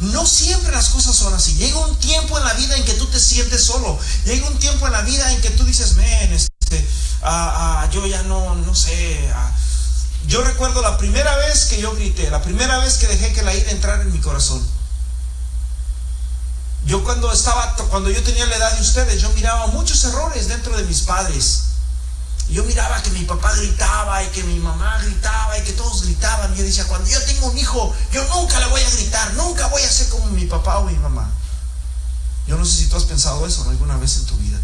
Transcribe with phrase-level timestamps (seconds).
[0.00, 1.54] no siempre las cosas son así.
[1.54, 3.98] Llega un tiempo en la vida en que tú te sientes solo.
[4.24, 6.88] Llega un tiempo en la vida en que tú dices, men, este,
[7.22, 9.30] ah, ah, yo ya no, no sé.
[9.34, 9.52] Ah".
[10.26, 13.54] Yo recuerdo la primera vez que yo grité, la primera vez que dejé que la
[13.54, 14.66] ira entrara en mi corazón.
[16.84, 20.76] Yo cuando estaba, cuando yo tenía la edad de ustedes, yo miraba muchos errores dentro
[20.76, 21.62] de mis padres.
[22.48, 26.54] Yo miraba que mi papá gritaba y que mi mamá gritaba y que todos gritaban.
[26.54, 29.66] Y yo decía, cuando yo tengo un hijo, yo nunca le voy a gritar, nunca
[29.66, 31.28] voy a ser como mi papá o mi mamá.
[32.46, 34.58] Yo no sé si tú has pensado eso alguna vez en tu vida.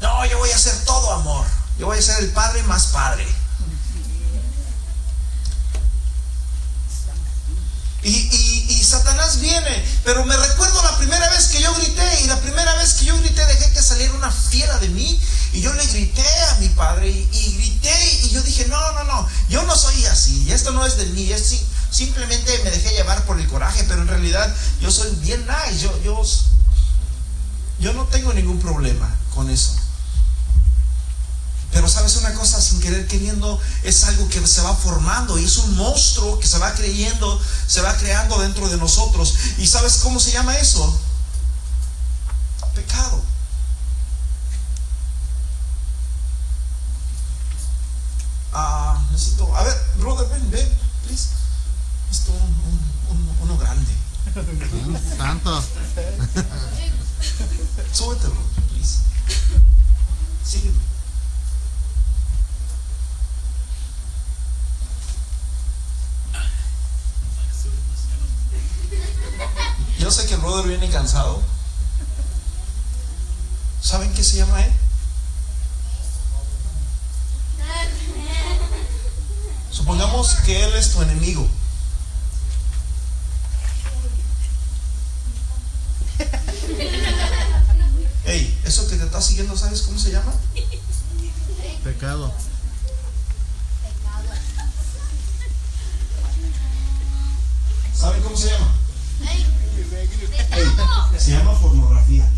[0.00, 1.46] No, yo voy a ser todo amor.
[1.78, 3.26] Yo voy a ser el padre más padre.
[8.02, 12.74] Y, Satanás viene, pero me recuerdo la primera vez que yo grité y la primera
[12.74, 15.20] vez que yo grité dejé que saliera una fiera de mí
[15.52, 19.28] y yo le grité a mi padre y, grité y yo dije, no, no, no,
[19.48, 21.60] yo no soy así, esto no es de mí, es,
[21.90, 26.02] simplemente me dejé llevar por el coraje, pero en realidad yo soy bien nice, yo,
[26.02, 26.20] yo,
[27.78, 29.76] yo no tengo ningún problema con eso.
[31.72, 35.56] Pero sabes una cosa, sin querer queriendo, es algo que se va formando y es
[35.58, 39.34] un monstruo que se va creyendo, se va creando dentro de nosotros.
[39.58, 41.00] ¿Y sabes cómo se llama eso?
[42.74, 43.22] Pecado.
[48.52, 49.56] Ah, necesito.
[49.56, 50.68] A ver, brother, ven, ven,
[51.06, 51.28] please.
[52.10, 53.92] Esto un, uno grande.
[55.16, 55.62] Tanto.
[57.92, 58.28] Súbete,
[58.70, 58.98] please.
[60.44, 60.89] Sígueme.
[70.50, 71.40] Brother viene cansado.
[73.80, 74.72] ¿Saben qué se llama él?
[79.70, 81.48] Supongamos que él es tu enemigo.
[88.24, 90.32] Hey, eso que te está siguiendo, ¿sabes cómo se llama?
[91.84, 92.32] Pecado.
[97.96, 98.80] ¿Saben cómo se llama?
[101.18, 102.28] Se llama pornografía.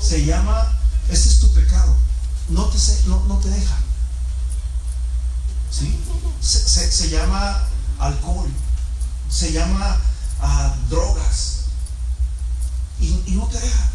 [0.00, 1.96] Se llama, ese es tu pecado.
[2.48, 3.76] No te, no, no te deja.
[5.70, 6.00] ¿Sí?
[6.40, 7.62] Se, llama
[7.98, 8.48] alcohol.
[9.28, 10.00] Se llama
[10.40, 11.64] ah, drogas.
[13.00, 13.90] Y, no te deja.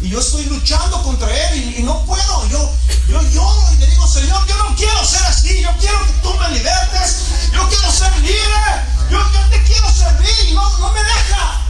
[0.00, 2.48] Y yo estoy luchando contra él y, no puedo.
[2.48, 2.72] Yo,
[3.08, 5.60] yo lloro y le digo, Señor, yo no quiero ser así.
[5.60, 7.16] Yo quiero que tú me libertes.
[7.52, 8.91] Yo quiero ser libre.
[9.12, 11.60] Yo, te quiero servir y no, no me deja.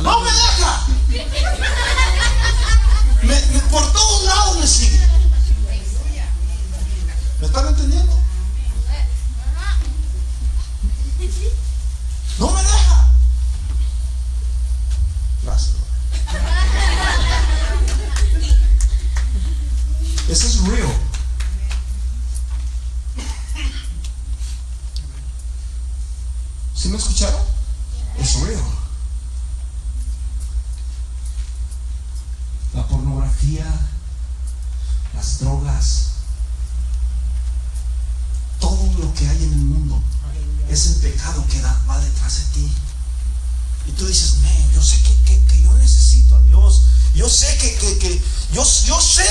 [0.00, 0.86] No me deja.
[3.68, 5.00] por todos lados me sigue.
[7.40, 8.16] ¿Me están entendiendo?
[12.38, 12.73] No me deja.
[28.18, 28.62] Es real.
[32.74, 33.64] La pornografía,
[35.14, 36.06] las drogas,
[38.58, 40.02] todo lo que hay en el mundo
[40.68, 42.72] es el pecado que va detrás de ti.
[43.86, 44.36] Y tú dices,
[44.74, 46.82] yo sé que, yo necesito a Dios.
[47.14, 48.20] Yo sé que, que,
[48.52, 49.24] yo, yo, sé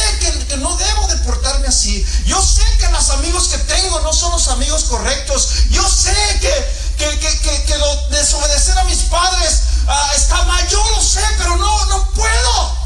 [0.48, 2.06] que, no debo de portarme así.
[2.26, 5.50] Yo sé que los amigos que tengo no son los amigos correctos.
[5.70, 6.52] Yo sé que,
[7.10, 7.74] que, que, que,
[8.10, 10.68] desobedecer a mis padres ah, está mal.
[10.68, 12.83] Yo lo sé, pero no, no puedo.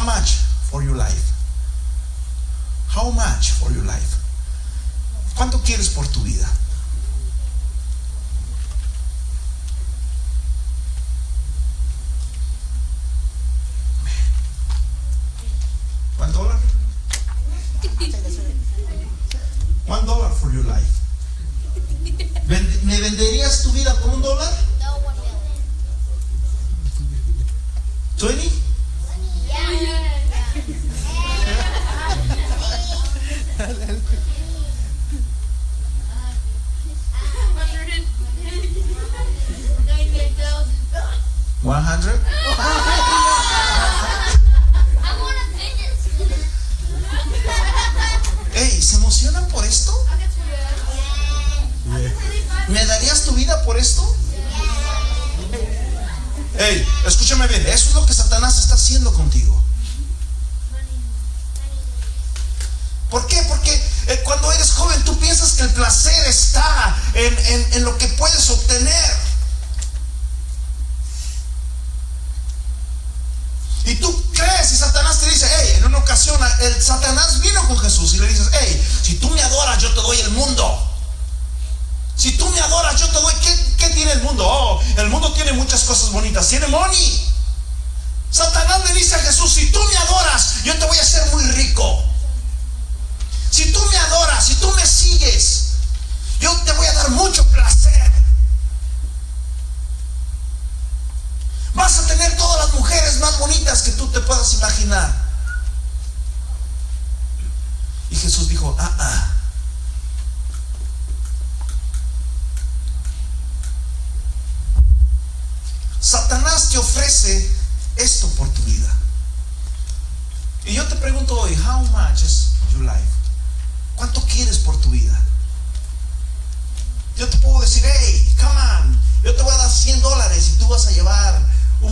[0.00, 0.36] How much
[0.70, 1.28] for your life?
[2.88, 4.16] How much for your life?
[5.36, 6.48] ¿Cuánto quieres por tu vida?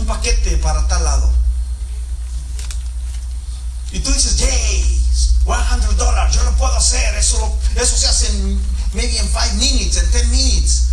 [0.09, 1.31] Paquete para tal lado.
[3.91, 5.05] Y tú dices, yay,
[5.45, 8.61] 100 dólares, yo lo puedo hacer, eso, eso se hace en,
[8.93, 10.83] maybe en 5 minutes, en 10 minutes.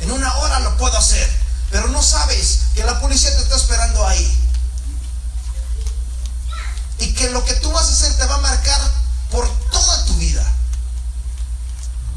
[0.00, 1.30] En una hora lo puedo hacer.
[1.70, 4.38] Pero no sabes que la policía te está esperando ahí.
[6.98, 8.80] Y que lo que tú vas a hacer te va a marcar
[9.30, 10.44] por toda tu vida.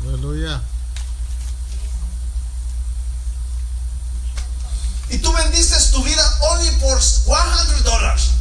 [0.03, 0.61] Aleluya.
[5.09, 8.31] Y tú vendiste tu vida only por 100 dólares.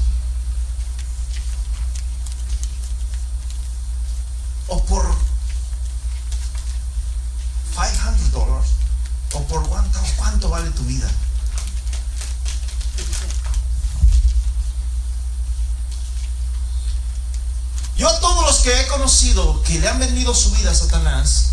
[4.68, 5.04] O por
[7.74, 8.68] 500 dólares.
[9.32, 11.10] O por cuánto, cuánto vale tu vida.
[17.96, 21.50] Yo a todos los que he conocido que le han vendido su vida a Satanás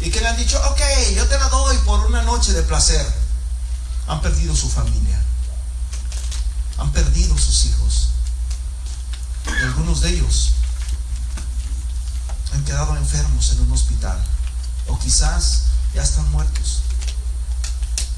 [0.00, 0.80] y que le han dicho, ok,
[1.14, 3.06] yo te la doy por una noche de placer,
[4.08, 5.20] han perdido su familia,
[6.78, 8.08] han perdido sus hijos.
[9.46, 10.52] Y algunos de ellos
[12.52, 14.18] han quedado enfermos en un hospital
[14.88, 15.62] o quizás
[15.94, 16.80] ya están muertos.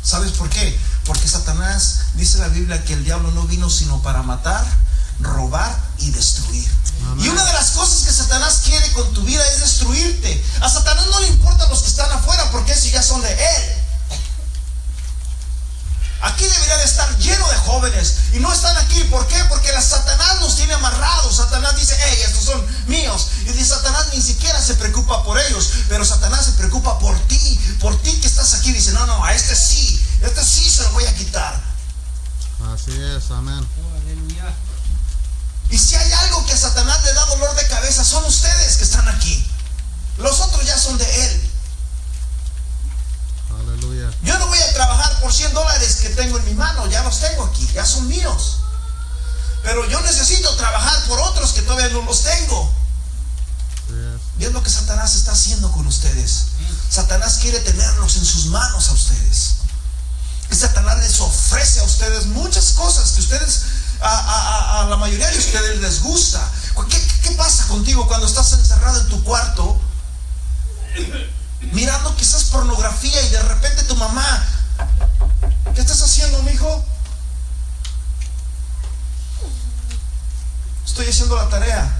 [0.03, 0.79] ¿Sabes por qué?
[1.05, 4.65] Porque Satanás dice la Biblia que el diablo no vino sino para matar,
[5.21, 6.71] robar y destruir.
[7.19, 10.45] Y una de las cosas que Satanás quiere con tu vida es destruirte.
[10.61, 13.90] A Satanás no le importan los que están afuera porque esos ya son de él.
[16.23, 19.05] Aquí debería de estar lleno de jóvenes y no están aquí.
[19.05, 19.43] ¿Por qué?
[19.49, 21.37] Porque la Satanás nos tiene amarrados.
[21.37, 23.29] Satanás dice, hey, estos son míos.
[23.47, 27.61] Y dice, Satanás ni siquiera se preocupa por ellos, pero Satanás se preocupa por ti,
[27.81, 28.71] por ti que estás aquí.
[28.73, 31.59] Dice, no, no, a este sí, este sí se lo voy a quitar.
[32.75, 33.67] Así es, amén.
[35.71, 38.85] Y si hay algo que a Satanás le da dolor de cabeza, son ustedes que
[38.85, 39.47] están aquí.
[40.19, 41.51] Los otros ya son de él.
[44.23, 47.21] Yo no voy a trabajar por 100 dólares que tengo en mi mano, ya los
[47.21, 48.57] tengo aquí, ya son míos.
[49.63, 52.75] Pero yo necesito trabajar por otros que todavía no los tengo.
[54.41, 56.47] Y lo que Satanás está haciendo con ustedes.
[56.91, 59.51] Satanás quiere tenerlos en sus manos a ustedes.
[60.51, 63.63] Y Satanás les ofrece a ustedes muchas cosas que ustedes,
[64.01, 66.41] a, la mayoría de ustedes les gusta.
[66.89, 69.81] ¿Qué, ¿Qué pasa contigo cuando estás encerrado en tu cuarto?
[71.71, 74.45] mirando quizás pornografía y de repente tu mamá,
[75.75, 76.85] ¿qué estás haciendo, mi hijo?
[80.85, 81.97] Estoy haciendo la tarea.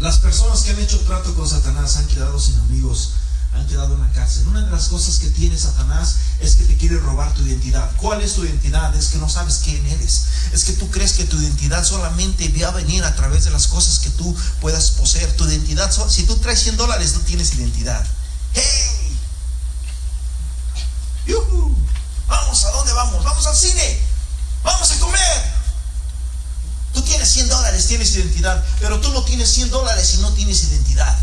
[0.00, 3.12] Las personas que han hecho trato con Satanás han quedado sin amigos
[3.54, 4.46] han quedado en la cárcel.
[4.48, 7.90] Una de las cosas que tiene Satanás es que te quiere robar tu identidad.
[7.96, 8.94] ¿Cuál es tu identidad?
[8.94, 10.24] Es que no sabes quién eres.
[10.52, 13.66] Es que tú crees que tu identidad solamente va a venir a través de las
[13.66, 15.34] cosas que tú puedas poseer.
[15.36, 18.04] Tu identidad, si tú traes 100 dólares, no tienes identidad.
[18.54, 19.18] ¡Hey!
[21.26, 21.76] ¡Yuhu!
[22.26, 23.24] Vamos, ¿a dónde vamos?
[23.24, 23.98] Vamos al cine.
[24.62, 25.52] Vamos a comer.
[26.92, 30.62] Tú tienes 100 dólares, tienes identidad, pero tú no tienes 100 dólares y no tienes
[30.64, 31.18] identidad.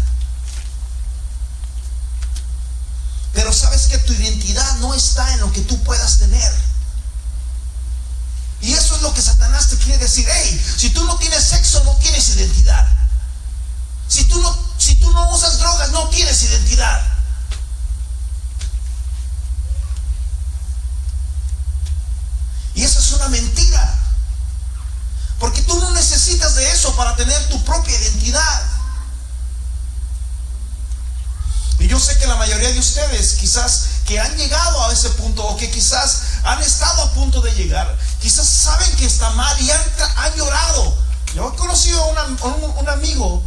[3.34, 6.54] Pero sabes que tu identidad no está en lo que tú puedas tener.
[8.62, 10.28] Y eso es lo que Satanás te quiere decir.
[10.30, 12.88] Hey, si tú no tienes sexo, no tienes identidad.
[14.08, 17.02] Si tú no, si tú no usas drogas, no tienes identidad.
[22.76, 23.96] Y eso es una mentira.
[25.40, 28.62] Porque tú no necesitas de eso para tener tu propia identidad.
[31.72, 35.44] Y yo sé que la mayoría de ustedes quizás que han llegado a ese punto
[35.44, 39.72] o que quizás han estado a punto de llegar, quizás saben que está mal y
[39.72, 39.82] han,
[40.18, 40.96] han llorado.
[41.34, 42.26] Yo he conocido a,
[42.80, 43.42] un, amigo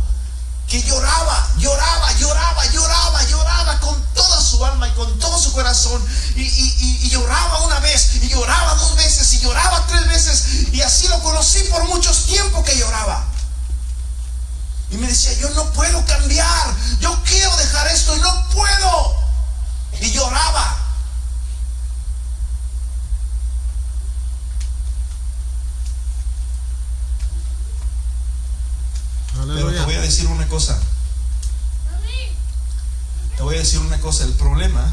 [0.66, 6.04] que lloraba, lloraba, lloraba, lloraba, lloraba con toda su alma y con todo su corazón.
[6.34, 10.44] Y, y, lloraba una vez, y lloraba dos veces, y lloraba tres veces.
[10.72, 13.31] Y así lo conocí por muchos tiempos que lloraba.
[14.92, 19.16] Y me decía, yo no puedo cambiar, yo quiero dejar esto y no puedo.
[20.02, 20.76] Y lloraba.
[29.34, 30.78] Pero te voy a decir una cosa.
[33.36, 34.24] Te voy a decir una cosa.
[34.24, 34.92] El problema,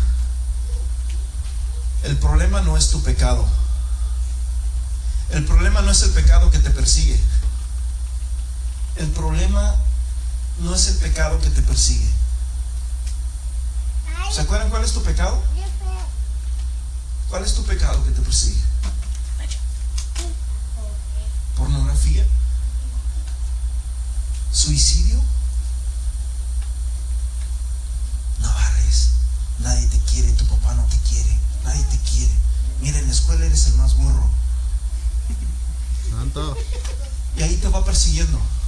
[2.03, 3.45] el problema no es tu pecado.
[5.31, 7.19] El problema no es el pecado que te persigue.
[8.99, 9.75] El problema
[10.59, 12.09] no es el pecado que te persigue.
[14.29, 15.41] ¿Se acuerdan cuál es tu pecado?
[17.29, 18.61] ¿Cuál es tu pecado que te persigue?
[21.55, 22.25] Pornografía.
[24.51, 25.23] Suicidio.
[28.41, 29.11] No vales.
[29.59, 30.33] Nadie te quiere.
[30.33, 31.39] Tu papá no te quiere.
[31.63, 32.33] Nadie te quiere.
[32.81, 34.29] Mira, en la escuela eres el más burro.
[36.11, 36.57] Santo.
[37.37, 38.58] Y ahí te va persiguiendo.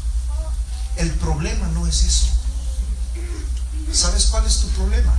[1.01, 2.27] El problema no es eso.
[3.91, 5.17] ¿Sabes cuál es tu problema?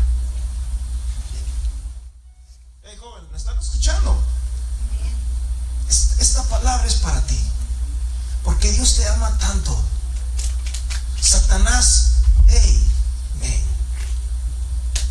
[2.85, 4.17] Hey joven, ¿me están escuchando?
[5.89, 7.37] Esta palabra es para ti.
[8.45, 9.77] Porque Dios te ama tanto.
[11.21, 12.13] Satanás,
[12.47, 12.89] hey,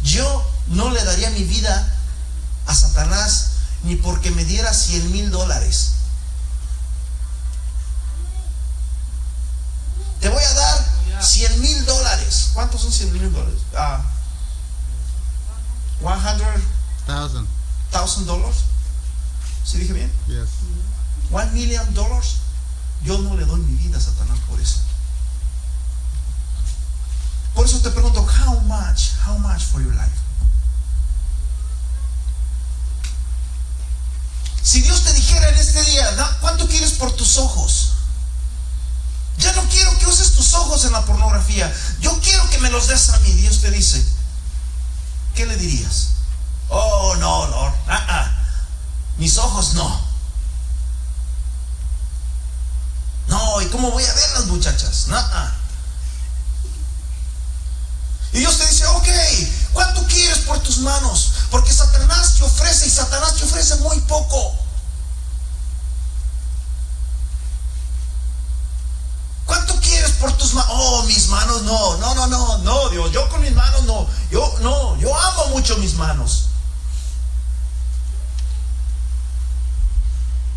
[0.03, 1.93] yo no le daría mi vida
[2.65, 3.47] a Satanás
[3.83, 5.95] ni porque me diera 100 mil dólares.
[10.21, 12.51] Te voy a dar 100 mil dólares.
[12.53, 13.59] ¿Cuántos son 100 mil dólares?
[13.75, 14.01] Ah,
[15.99, 16.63] 100,000
[17.91, 18.57] thousand dollars.
[19.65, 20.11] ¿Sí dije bien?
[20.27, 20.47] Yes.
[21.31, 22.37] One million dollars.
[23.03, 24.79] Yo no le doy mi vida a Satanás por eso.
[27.55, 30.15] Por eso te pregunto, how much, how much for your life?
[34.61, 37.93] Si Dios te dijera en este día, ¿cuánto quieres por ojos?
[39.37, 41.73] Ya no quiero que uses tus ojos en la pornografía.
[41.99, 43.31] Yo quiero que me los des a mí.
[43.33, 44.03] Dios te dice,
[45.35, 46.09] ¿qué le dirías?
[46.69, 47.73] Oh, no, Lord.
[47.87, 48.31] Ah, ah.
[49.17, 50.01] Mis ojos no.
[53.27, 55.07] No, ¿y cómo voy a ver las muchachas?
[55.11, 55.51] Ah,
[58.33, 59.07] y Dios te dice, ok,
[59.73, 61.31] ¿cuánto quieres por tus manos?
[61.49, 64.55] Porque Satanás te ofrece y Satanás te ofrece muy poco.
[69.45, 70.31] ¿Cuánto quieres por
[71.05, 74.97] mis manos, no, no, no, no, no, Dios, yo con mis manos no, yo no,
[74.97, 76.47] yo amo mucho mis manos.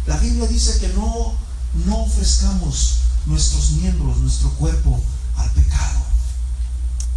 [0.06, 1.34] La Biblia dice que no,
[1.86, 2.96] no ofrezcamos
[3.26, 5.02] nuestros miembros, nuestro cuerpo
[5.36, 6.00] al pecado.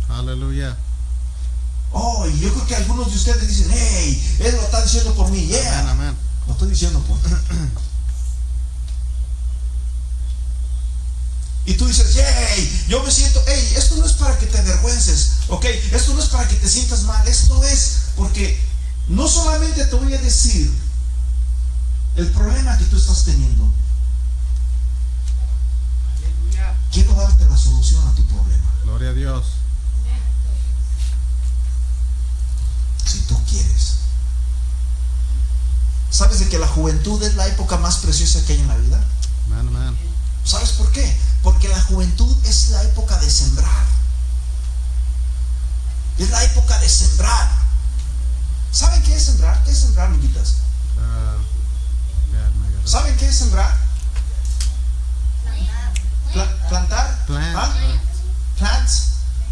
[0.10, 0.78] Aleluya.
[1.92, 5.30] Oh, y yo creo que algunos de ustedes dicen, hey, Él lo está diciendo por
[5.30, 5.92] mí, yeah.
[5.92, 6.16] Amén.
[6.46, 7.18] Lo estoy diciendo por
[11.68, 15.32] Y tú dices, hey, yo me siento, hey, esto no es para que te avergüences,
[15.50, 18.58] ok, esto no es para que te sientas mal, esto es porque
[19.10, 20.74] no solamente te voy a decir
[22.16, 23.70] el problema que tú estás teniendo,
[26.90, 28.74] quiero darte la solución a tu problema.
[28.86, 29.46] Gloria a Dios.
[33.06, 33.96] Si tú quieres.
[36.10, 39.04] ¿Sabes de que la juventud es la época más preciosa que hay en la vida?
[39.52, 40.07] Amén, amén.
[40.48, 41.14] ¿Sabes por qué?
[41.44, 43.86] Porque la juventud es la época de sembrar.
[46.18, 47.50] Es la época de sembrar.
[48.72, 49.62] ¿Saben qué es sembrar?
[49.66, 50.56] ¿Qué es sembrar, Luquitas?
[50.96, 53.76] Uh, ¿Saben qué es sembrar?
[56.70, 57.26] plantar.
[57.26, 57.58] Plant.
[57.58, 57.74] ¿Ah?
[58.58, 59.04] Plants.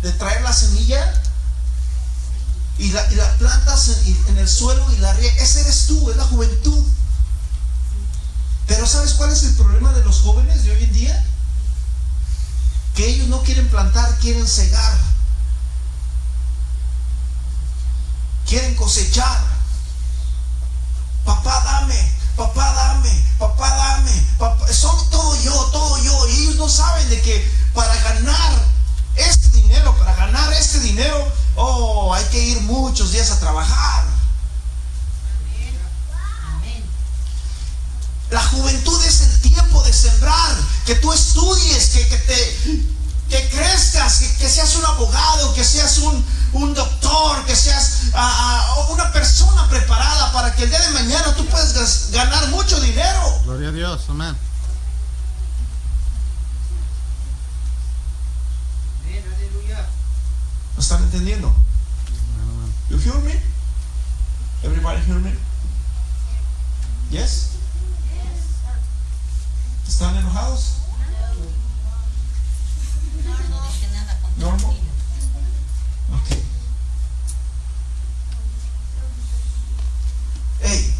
[0.01, 1.13] De traer la semilla
[2.77, 5.41] y la, y la plantas en, en, el suelo y la riega.
[5.41, 6.85] Ese eres tú, es la juventud.
[8.67, 11.25] Pero ¿sabes cuál es el problema de los jóvenes de hoy en día?
[12.95, 14.97] Que ellos no quieren plantar, quieren cegar.
[18.47, 19.55] Quieren cosechar.
[21.25, 26.27] Papá, dame, papá dame, papá dame, papá, son todo yo, todo yo.
[26.27, 28.53] Y ellos no saben de que para ganar
[29.15, 34.04] este dinero, para ganar este dinero, oh, hay que ir muchos días a trabajar.
[38.35, 42.85] La juventud es el tiempo de sembrar, que tú estudies, que, que te
[43.29, 49.09] que crezcas, que, seas un abogado, que seas un, doctor, que seas ah, ah, una
[49.13, 53.39] persona preparada para que el día de mañana tú puedas ganar mucho dinero.
[53.45, 54.35] Gloria a Dios, amén.
[60.75, 61.55] ¿Me están entendiendo?
[62.89, 63.39] You hear me?
[64.61, 65.33] Everybody hear me?
[67.11, 67.54] Yes?
[69.87, 70.73] ¿Están enojados?
[74.37, 74.75] ¿Normal?
[76.11, 76.37] Ok.
[80.61, 80.93] Hey,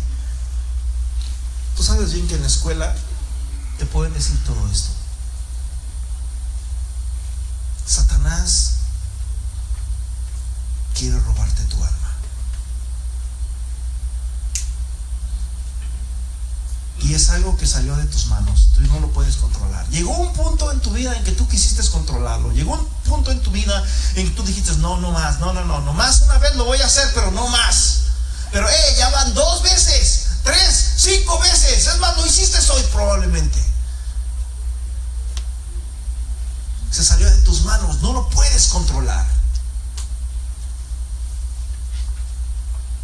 [1.75, 2.95] tú sabes bien que en la escuela
[3.77, 4.91] te pueden decir todo esto.
[7.85, 8.75] Satanás
[10.97, 12.04] quiere robarte tu alma.
[17.05, 18.69] Y es algo que salió de tus manos.
[18.73, 19.87] Tú no lo puedes controlar.
[19.89, 22.51] Llegó un punto en tu vida en que tú quisiste controlarlo.
[22.51, 23.83] Llegó un punto en tu vida
[24.15, 26.65] en que tú dijiste, no, no más, no, no, no, no más una vez lo
[26.65, 28.01] voy a hacer, pero no más.
[28.51, 31.85] Pero, eh, ya van dos veces, tres, cinco veces.
[31.85, 33.63] Es más, lo hiciste hoy probablemente.
[36.89, 39.27] Se salió de tus manos, no lo puedes controlar.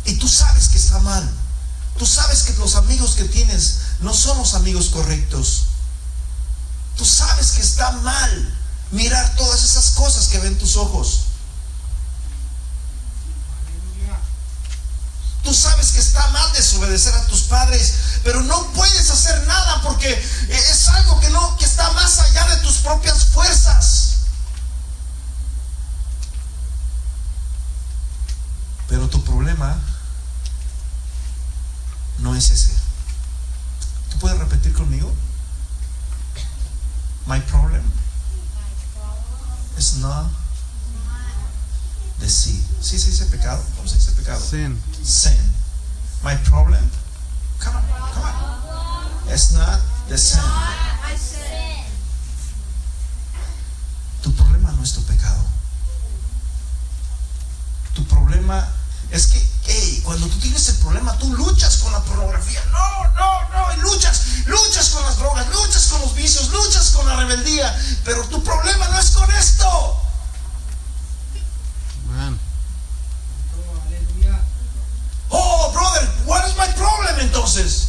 [0.05, 1.29] Y tú sabes que está mal.
[2.01, 5.65] Tú sabes que los amigos que tienes no son los amigos correctos.
[6.97, 11.25] Tú sabes que está mal mirar todas esas cosas que ven tus ojos.
[15.43, 17.93] Tú sabes que está mal desobedecer a tus padres,
[18.23, 20.11] pero no puedes hacer nada porque
[20.49, 24.13] es algo que no que está más allá de tus propias fuerzas.
[28.87, 29.79] Pero tu problema
[32.21, 32.71] no es ese.
[34.11, 35.11] ¿Tú puedes repetir conmigo?
[37.25, 37.83] My problem
[39.77, 40.31] is not
[42.19, 42.63] the sin.
[42.81, 43.63] ¿Sí se dice pecado?
[43.75, 44.39] ¿Cómo se dice pecado?
[44.39, 44.79] Sin.
[45.03, 45.39] Sin.
[46.23, 46.83] My problem,
[47.59, 49.33] come on, come on.
[49.33, 50.41] It's not the sin.
[54.21, 55.43] Tu problema no es tu pecado.
[57.95, 58.67] Tu problema
[59.11, 62.63] es que cuando tú tienes el problema, tú luchas con la pornografía.
[62.71, 67.05] No, no, no, y luchas, luchas con las drogas, luchas con los vicios, luchas con
[67.07, 67.79] la rebeldía.
[68.03, 70.01] Pero tu problema no es con esto
[75.71, 77.87] brother, what is my problem entonces?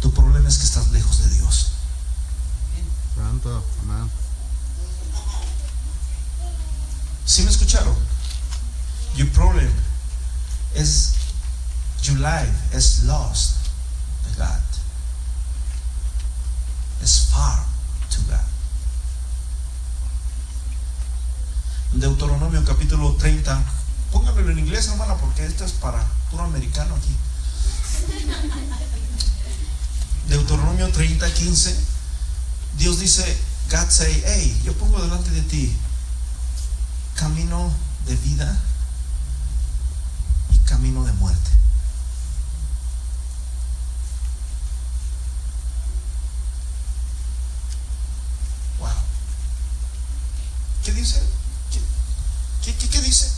[0.00, 1.72] Tu problema es que estás lejos de Dios.
[3.16, 4.10] Santo, amén.
[7.24, 7.96] ¿Sí me escucharon?
[9.16, 9.72] Your problem
[10.74, 11.14] is
[12.02, 13.70] your life is lost
[14.24, 14.60] to God.
[17.00, 17.64] It's far
[18.10, 18.44] to God.
[21.94, 23.62] Deuteronomio capítulo 30.
[24.12, 27.16] Pónganmelo en inglés, hermana, porque esto es para puro americano aquí.
[30.28, 31.76] Deuteronomio 30, 15.
[32.78, 33.38] Dios dice,
[33.70, 35.76] God say, hey, yo pongo delante de ti
[37.14, 37.72] camino
[38.06, 38.58] de vida
[40.50, 41.50] y camino de muerte.
[48.78, 48.90] Wow.
[50.84, 51.22] ¿Qué dice?
[52.62, 53.30] ¿Qué, qué, qué dice?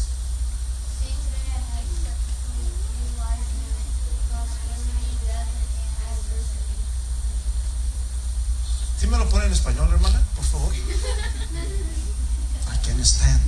[8.99, 10.21] ¿Sí me lo pone en español, hermana?
[10.35, 10.75] Por favor.
[10.75, 13.41] I can stand.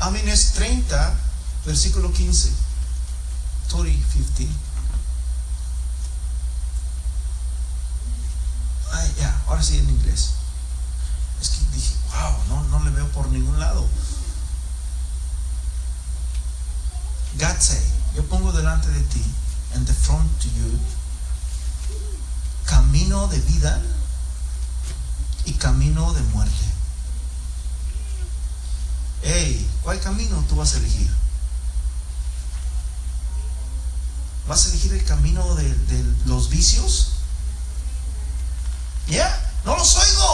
[0.00, 1.14] Amén es 30,
[1.76, 2.50] versículo 15.
[3.68, 4.48] 30, 15.
[8.92, 10.30] Ay, ya, ahora sí en inglés.
[11.38, 13.86] Es que dije, wow, no, no le veo por ningún lado.
[17.38, 17.82] God say,
[18.14, 19.22] yo pongo delante de ti,
[19.74, 20.80] and the front to you,
[22.64, 23.82] camino de vida
[25.44, 26.64] y camino de muerte.
[29.20, 31.25] Hey, ¿cuál camino tú vas a elegir?
[34.46, 37.12] ¿Vas a elegir el camino de, de los vicios?
[39.08, 39.52] ¿Ya?
[39.64, 40.25] No los oigo.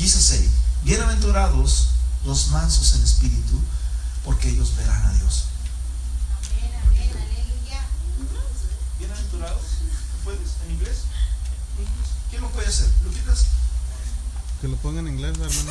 [0.00, 0.48] Jesus said,
[0.82, 1.88] bienaventurados
[2.24, 3.60] los mansos en espíritu,
[4.24, 5.44] porque ellos verán a Dios.
[8.98, 9.62] Bienaventurados,
[10.24, 11.00] ¿puedes en inglés?
[12.30, 12.88] ¿Quién lo puede hacer?
[13.04, 13.44] ¿Luquitas?
[14.62, 15.70] Que lo pongan en inglés, hermano.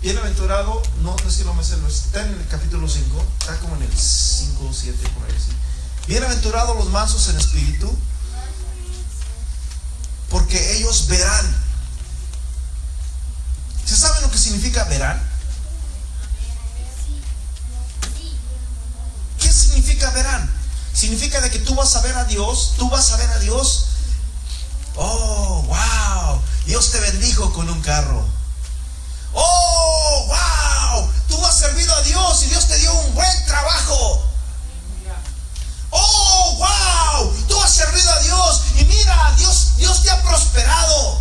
[0.00, 3.58] Bienaventurado, no, no es que no me sé, no está en el capítulo 5, está
[3.58, 5.34] como en el 5 o 7 por ahí.
[5.44, 5.50] sí.
[6.06, 7.92] Bienaventurados los mansos en espíritu,
[10.52, 11.64] porque ellos verán.
[13.86, 15.18] ¿Se sabe lo que significa verán?
[19.40, 20.50] ¿Qué significa verán?
[20.92, 23.86] Significa de que tú vas a ver a Dios, tú vas a ver a Dios.
[24.96, 28.22] Oh, wow, Dios te bendijo con un carro.
[29.32, 34.22] Oh, wow, tú has servido a Dios y Dios te dio un buen trabajo.
[35.92, 41.20] Oh, wow, tú servido a Dios y mira, Dios, Dios te ha prosperado.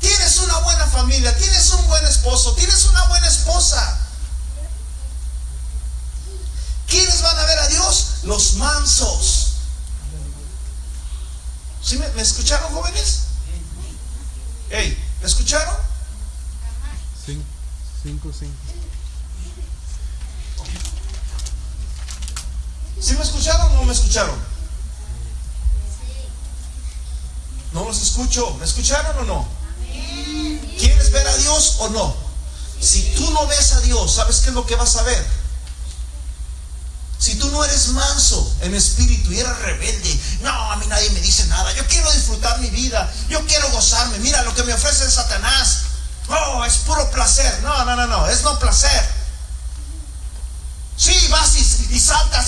[0.00, 3.98] Tienes una buena familia, tienes un buen esposo, tienes una buena esposa.
[6.86, 8.06] ¿Quiénes van a ver a Dios?
[8.22, 9.52] Los mansos.
[11.82, 13.20] ¿Sí me, escucharon, jóvenes?
[14.70, 15.74] Hey, ¿me escucharon?
[17.26, 17.44] Cin-
[18.02, 18.54] Cinco, cinco.
[23.00, 24.36] ¿Sí me escucharon o no me escucharon?
[27.72, 28.54] No los escucho.
[28.54, 29.48] ¿Me escucharon o no?
[30.78, 32.16] ¿Quieres ver a Dios o no?
[32.80, 35.26] Si tú no ves a Dios, ¿sabes qué es lo que vas a ver?
[37.18, 41.20] Si tú no eres manso en espíritu y eres rebelde, no, a mí nadie me
[41.20, 41.72] dice nada.
[41.74, 44.18] Yo quiero disfrutar mi vida, yo quiero gozarme.
[44.18, 45.80] Mira lo que me ofrece Satanás.
[46.28, 47.60] Oh, es puro placer.
[47.62, 49.15] No, no, no, no, es no placer.
[50.96, 52.46] Sí, vas y, y saltas,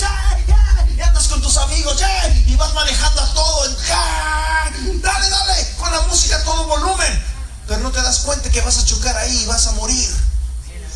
[0.97, 2.01] y andas con tus amigos,
[2.47, 3.69] y vas manejando a todo,
[5.01, 7.25] dale, dale, con la música a todo volumen,
[7.67, 10.09] pero no te das cuenta que vas a chocar ahí y vas a morir.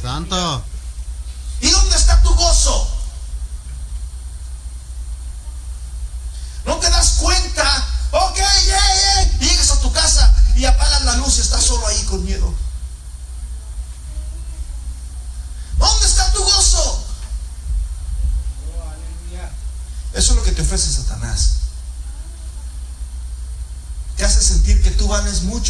[0.01, 0.63] Santo.
[1.61, 2.92] ¿Y dónde está tu gozo?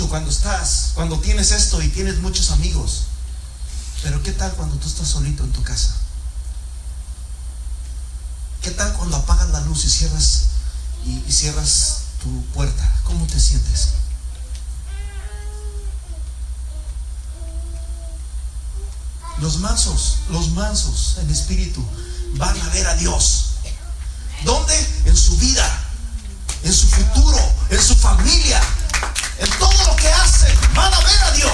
[0.02, 3.04] Cuando estás, cuando tienes esto y tienes muchos amigos.
[4.02, 5.96] Pero ¿qué tal cuando tú estás solito en tu casa?
[8.62, 10.46] ¿Qué tal cuando apagas la luz y cierras
[11.06, 13.02] y, y cierras tu puerta?
[13.04, 13.90] ¿Cómo te sientes?
[19.40, 21.86] Los mansos, los mansos en espíritu
[22.36, 23.46] van a ver a Dios.
[24.44, 24.76] ¿Dónde?
[25.06, 25.86] En su vida,
[26.64, 28.62] en su futuro, en su familia,
[29.40, 30.58] en todo lo que hacen.
[30.74, 31.54] Van a ver a Dios.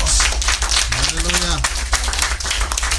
[1.09, 1.62] Aleluya.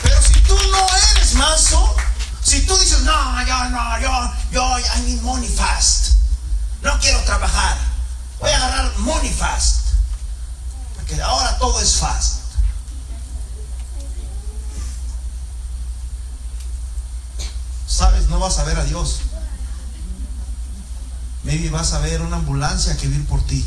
[0.02, 1.96] Pero si tú no eres manso,
[2.42, 6.14] si tú dices, no, yo no, yo, yo, I need money fast.
[6.82, 7.76] No quiero trabajar.
[8.40, 9.80] Voy a agarrar money fast.
[10.96, 12.40] Porque ahora todo es fast.
[17.86, 19.20] Sabes, no vas a ver a Dios.
[21.42, 23.66] Maybe vas a ver una ambulancia que vir por ti.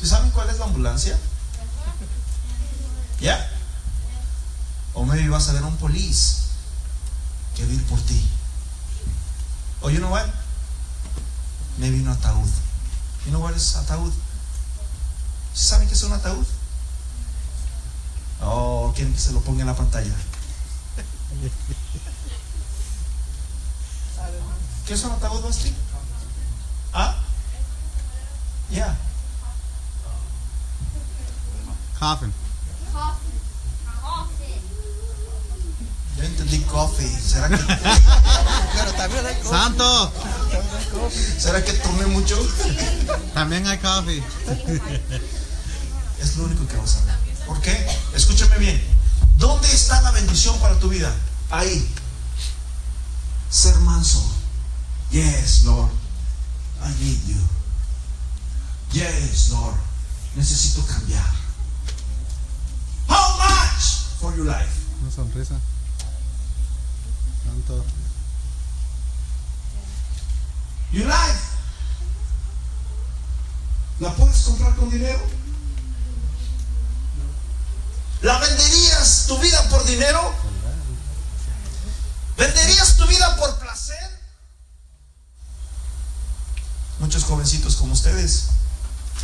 [0.00, 1.18] ¿Sí saben cuál es la ambulancia?
[3.20, 3.50] ¿Ya?
[4.94, 6.36] O maybe vas a ver un police
[7.54, 8.26] que vir por ti.
[9.82, 10.26] Oh, you know what?
[11.76, 12.48] Maybe un ataúd.
[13.26, 14.12] You know what is ataúd?
[15.52, 16.46] ¿Saben qué es un ataúd?
[18.40, 20.14] Oh, quieren que se lo ponga en la pantalla.
[24.86, 25.74] ¿Qué es un ataúd, Basti?
[26.94, 27.16] ¿Ah?
[28.70, 28.96] Ya.
[32.00, 32.32] Coffin.
[36.16, 37.20] Yo entendí coffee.
[37.20, 37.56] ¿Será que,
[38.74, 39.50] Pero también hay cosas.
[39.50, 40.12] Santo.
[41.38, 42.38] ¿será que tomé mucho?
[43.34, 44.22] También hay coffee.
[46.18, 47.14] Es lo único que vamos a ver.
[47.46, 47.86] ¿Por qué?
[48.14, 48.82] Escúchame bien.
[49.36, 51.14] ¿Dónde está la bendición para tu vida?
[51.50, 51.86] Ahí.
[53.50, 54.24] Ser manso.
[55.10, 55.90] Yes, Lord.
[56.82, 57.40] I need you.
[58.92, 59.76] Yes, Lord.
[60.34, 61.39] Necesito cambiar.
[64.20, 64.68] For your life?
[65.00, 65.58] Una sonrisa.
[67.42, 67.84] Santo.
[70.92, 71.40] Your life.
[74.00, 75.20] ¿La puedes comprar con dinero?
[78.20, 80.34] ¿La venderías tu vida por dinero?
[82.36, 84.20] ¿Venderías tu vida por placer?
[86.98, 88.48] Muchos jovencitos como ustedes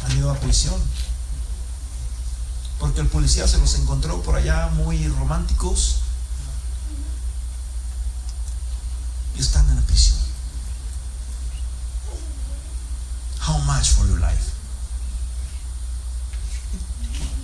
[0.04, 0.80] han ido a prisión.
[2.78, 5.96] Porque el policía se los encontró por allá muy románticos.
[9.36, 10.18] Y están en la prisión.
[13.46, 14.42] How much for your life?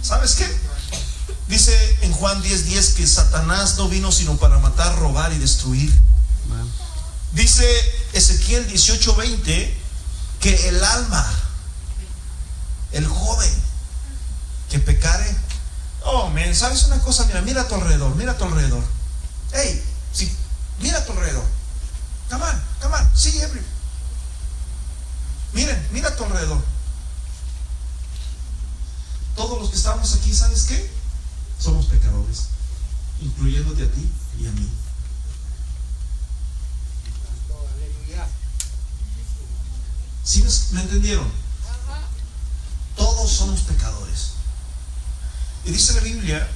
[0.03, 0.47] ¿Sabes qué?
[1.49, 5.93] Dice en Juan 10:10 que Satanás no vino sino para matar, robar y destruir.
[7.33, 7.65] Dice
[8.13, 9.75] Ezequiel 18:20
[10.41, 11.25] que el alma,
[12.93, 13.72] el joven
[14.73, 15.37] que pecare,
[16.05, 17.27] oh, men, ¿sabes una cosa?
[17.27, 18.83] Mira, mira a tu alrededor, mira a tu alrededor.
[19.53, 20.35] Hey, sí,
[20.81, 21.45] mira a tu alrededor.
[22.31, 23.61] Come on, come on, sí, every.
[25.53, 26.65] Miren, mira a tu alrededor.
[29.37, 30.91] Todos los que estamos aquí, ¿sabes qué?
[31.59, 32.45] Somos pecadores,
[33.21, 34.71] incluyéndote a ti y a mí.
[40.25, 41.31] ¿Sí me entendieron?
[42.97, 44.32] Todos somos pecadores.
[45.65, 46.49] Y dice la Biblia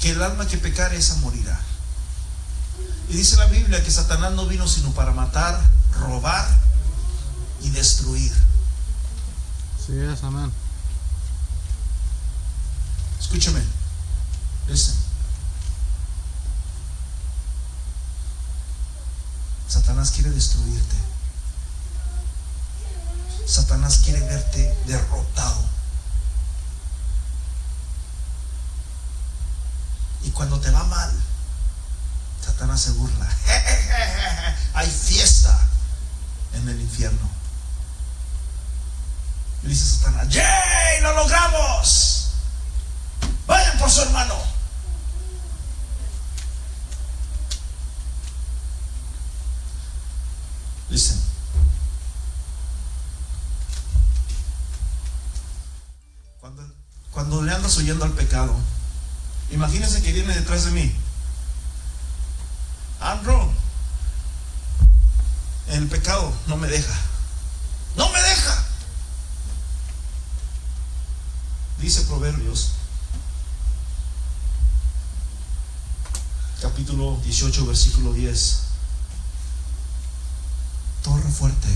[0.00, 1.58] que el alma que pecare esa morirá.
[3.08, 5.58] Y dice la Biblia que Satanás no vino sino para matar,
[5.92, 6.46] robar
[7.62, 8.32] y destruir.
[9.86, 10.52] Sí es, amén.
[13.20, 13.60] Escúchame.
[14.68, 14.94] Listen.
[19.68, 20.96] Satanás quiere destruirte.
[23.46, 25.75] Satanás quiere verte derrotado.
[30.36, 31.10] Cuando te va mal,
[32.44, 33.26] Satanás se burla.
[34.74, 35.58] Hay fiesta
[36.52, 37.30] en el infierno.
[39.62, 41.00] Y dice Satanás, ¡Yay!
[41.00, 42.32] ¡Lo logramos!
[43.46, 44.34] Vayan por su hermano.
[50.90, 51.18] Listen.
[56.40, 56.62] Cuando,
[57.10, 58.54] cuando le andas huyendo al pecado,
[59.50, 60.94] imagínense que viene detrás de mí.
[63.00, 63.50] Andrew,
[65.68, 66.94] el pecado no me deja.
[67.96, 68.64] No me deja.
[71.78, 72.72] Dice Proverbios,
[76.60, 78.60] capítulo 18, versículo 10.
[81.02, 81.68] Torre fuerte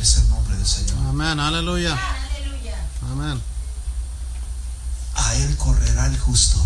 [0.00, 0.98] es el nombre del Señor.
[1.08, 1.98] Amén, aleluya.
[2.36, 2.88] Aleluya.
[3.10, 3.40] Amén.
[5.14, 6.60] A él correrá el justo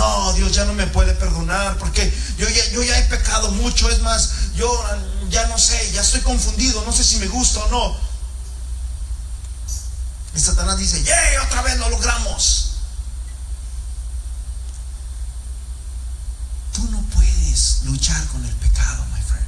[0.00, 3.88] no, Dios ya no me puede perdonar porque yo ya, he pecado mucho.
[3.90, 4.68] Es más, yo
[5.28, 6.82] ya no sé, ya estoy confundido.
[6.86, 8.10] No sé si me gusta o no.
[10.34, 11.36] Y Satanás dice, ¡yay!
[11.44, 12.72] Otra vez lo logramos.
[16.72, 19.46] Tú no puedes luchar con el pecado, my friend.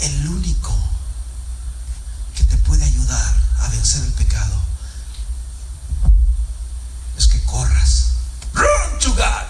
[0.00, 0.74] El único
[2.34, 4.60] que te puede ayudar a vencer el pecado
[7.16, 8.08] es que corras.
[8.52, 9.46] Run to God.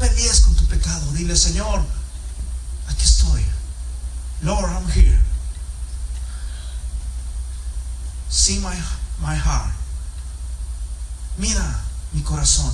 [0.00, 1.12] pelees con tu pecado.
[1.12, 1.82] Dile, Señor,
[2.86, 3.42] aquí estoy.
[4.42, 5.18] Lord, I'm here.
[8.28, 8.76] See my,
[9.22, 9.72] my heart.
[11.38, 11.80] Mira
[12.12, 12.70] mi corazón.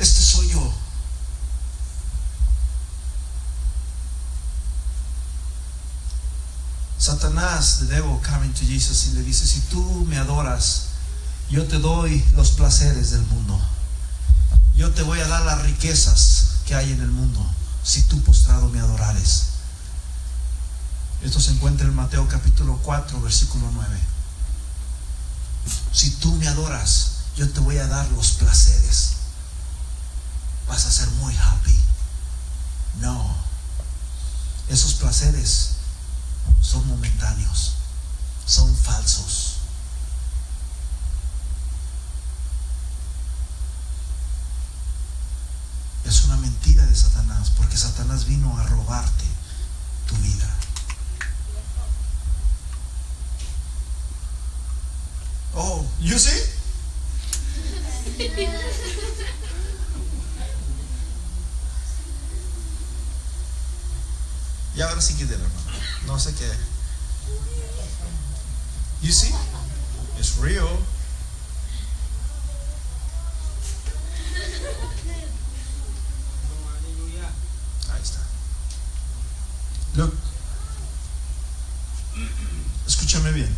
[0.00, 0.74] Este soy yo.
[6.98, 10.86] Satanás, the devil, coming to Jesus y le dice, si tú me adoras,
[11.50, 13.60] yo te doy los placeres del mundo.
[14.74, 17.44] Yo te voy a dar las riquezas que hay en el mundo
[17.82, 19.44] si tú postrado me adorares.
[21.22, 23.98] Esto se encuentra en Mateo capítulo 4, versículo 9.
[25.92, 29.12] Si tú me adoras, yo te voy a dar los placeres.
[30.68, 31.78] Vas a ser muy happy.
[33.00, 33.34] No.
[34.68, 35.70] Esos placeres
[36.60, 37.72] son momentáneos.
[38.46, 39.54] Son falsos.
[46.04, 46.94] Es una mentira de
[47.50, 49.24] Porque Satanás vino a robarte
[50.06, 50.48] tu vida.
[55.54, 56.54] Oh, you see?
[64.76, 65.50] Y ahora sí que hermano.
[66.06, 66.50] No sé qué.
[69.02, 69.32] You see?
[70.18, 70.68] It's real.
[76.78, 77.30] Aleluya.
[77.92, 78.20] Ahí está.
[79.96, 80.14] Look.
[82.86, 83.54] Escúchame bien.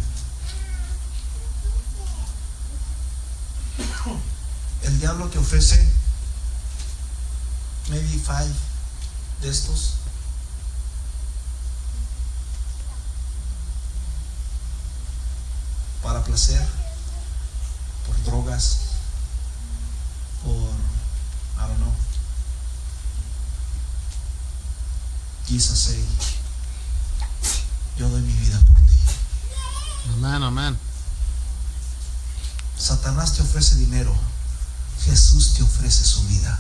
[4.83, 5.87] El diablo te ofrece
[7.89, 8.53] maybe five
[9.41, 9.95] de estos.
[16.03, 16.65] Para placer,
[18.07, 18.79] por drogas,
[20.43, 21.95] por, I don't know,
[25.49, 26.05] Jesus say,
[27.97, 28.99] yo doy mi vida por ti.
[30.15, 30.79] Amén, amén.
[32.79, 34.15] Satanás te ofrece dinero,
[35.07, 36.59] Jesús te ofrece su vida.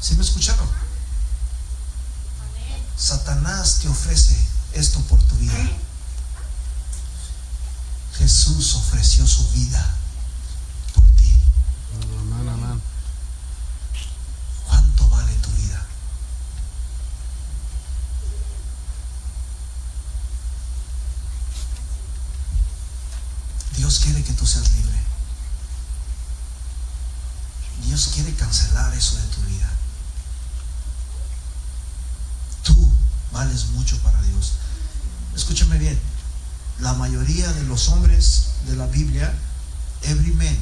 [0.00, 0.68] ¿Sí me escucharon?
[2.96, 4.36] Satanás te ofrece
[4.74, 5.70] esto por tu vida.
[8.18, 9.94] Jesús ofreció su vida
[10.94, 11.32] por ti.
[12.20, 12.82] Amén, amén.
[14.66, 15.86] ¿Cuánto vale tu vida?
[23.96, 24.98] Dios quiere que tú seas libre.
[27.86, 29.70] Dios quiere cancelar eso de tu vida.
[32.62, 32.92] Tú
[33.32, 34.52] vales mucho para Dios.
[35.34, 35.98] Escúchame bien.
[36.80, 39.32] La mayoría de los hombres de la Biblia,
[40.02, 40.58] every man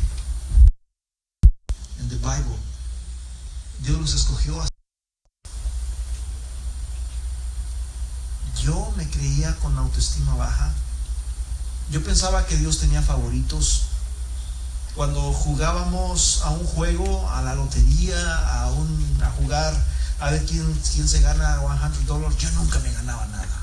[1.98, 2.56] in the Bible,
[3.80, 4.64] Dios los escogió.
[8.62, 10.72] Yo me creía con autoestima baja.
[11.90, 13.82] Yo pensaba que Dios tenía favoritos.
[14.94, 19.74] Cuando jugábamos a un juego, a la lotería, a, un, a jugar,
[20.20, 23.62] a ver quién, quién se gana 100 dólares, yo nunca me ganaba nada.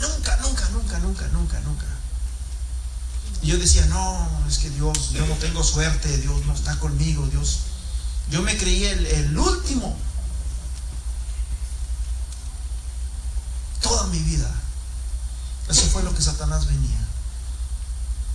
[0.00, 1.86] Nunca, nunca, nunca, nunca, nunca, nunca.
[3.42, 7.26] Y yo decía, no, es que Dios, yo no tengo suerte, Dios no está conmigo,
[7.26, 7.60] Dios.
[8.30, 9.96] Yo me creía el, el último.
[13.80, 14.50] Toda mi vida.
[15.68, 16.22] Eso fue lo que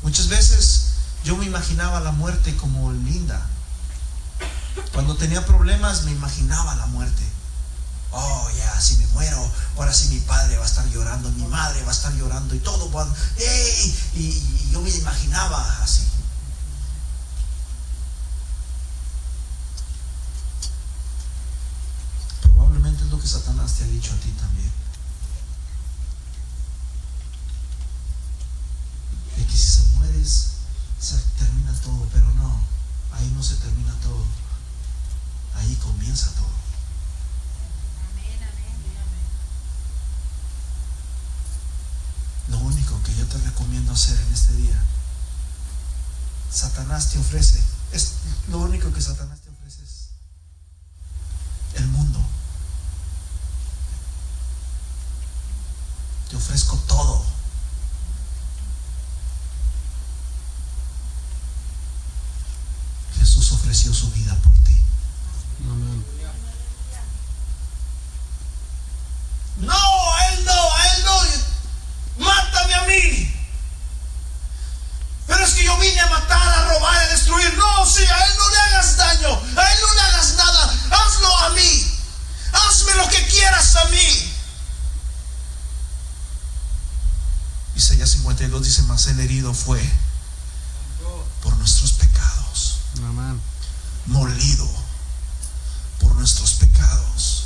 [0.03, 0.83] Muchas veces
[1.23, 3.45] yo me imaginaba la muerte como linda.
[4.93, 7.23] Cuando tenía problemas me imaginaba la muerte.
[8.11, 11.81] Oh, ya, si me muero, ahora sí mi padre va a estar llorando, mi madre
[11.83, 12.89] va a estar llorando y todo.
[13.37, 13.99] ¡Ey!
[14.15, 16.03] Y, y yo me imaginaba así.
[22.41, 24.71] Probablemente es lo que Satanás te ha dicho a ti también.
[29.37, 30.47] De que si se mueres,
[30.99, 32.59] se termina todo, pero no,
[33.13, 34.23] ahí no se termina todo.
[35.55, 36.51] Ahí comienza todo.
[42.49, 44.83] Lo único que yo te recomiendo hacer en este día,
[46.51, 47.61] Satanás te ofrece,
[47.93, 48.13] es
[48.49, 49.51] lo único que Satanás te ofrece
[49.83, 50.09] es
[51.75, 52.19] el mundo.
[56.29, 57.25] Te ofrezco todo.
[63.19, 64.77] Jesús ofreció su vida por ti.
[65.69, 66.05] Amén.
[69.59, 72.25] No, a él no, a él no.
[72.25, 73.35] Mátame a mí.
[75.27, 76.61] Pero es que yo vine a matar a
[77.81, 79.29] Oh, sí, a Él no le hagas daño.
[79.29, 80.73] A Él no le hagas nada.
[80.91, 81.91] Hazlo a mí.
[82.51, 84.33] Hazme lo que quieras a mí.
[87.75, 89.81] Isaías 52 dice, más el herido fue
[91.43, 93.39] por nuestros pecados, Amén.
[94.05, 94.67] molido
[95.99, 97.45] por nuestros pecados.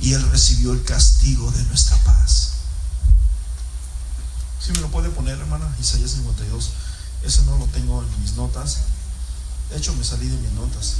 [0.00, 2.52] Y Él recibió el castigo de nuestra paz.
[4.60, 6.70] Si me lo puede poner, hermana, Isaías 52.
[7.22, 8.78] Ese no lo tengo en mis notas.
[9.70, 10.96] De hecho, me salí de mis notas.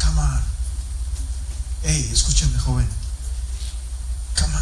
[0.00, 0.42] Come on.
[1.88, 2.88] Hey, escúchame, joven.
[4.36, 4.60] Come on.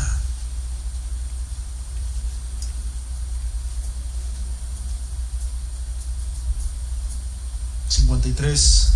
[7.89, 8.89] Cincuenta y tres.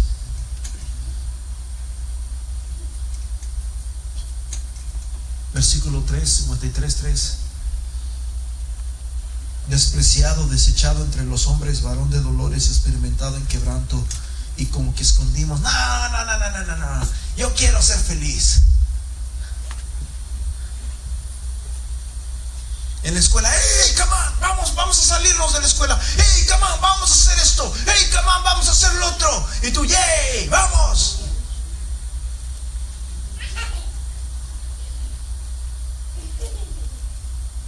[5.54, 7.36] Versículo 3, 53, 3.
[9.70, 14.04] Despreciado, desechado entre los hombres, varón de dolores, experimentado en quebranto,
[14.58, 15.60] y como que escondimos.
[15.60, 17.08] No, no, no, no, no, no, no.
[17.36, 18.62] Yo quiero ser feliz.
[23.04, 25.98] En la escuela, hey, come on, vamos, vamos a salirnos de la escuela.
[26.16, 27.72] Hey, come on, vamos a hacer esto.
[27.86, 29.48] Hey, come on, vamos a hacer lo otro.
[29.62, 31.20] Y tú, yay, vamos.